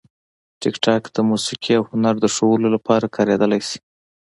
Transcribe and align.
ټیکټاک 0.61 1.03
د 1.15 1.17
موسیقي 1.29 1.73
او 1.79 1.83
هنر 1.91 2.15
د 2.21 2.25
ښودلو 2.35 2.67
لپاره 2.75 3.11
کارېدلی 3.15 3.61
شي. 3.67 3.79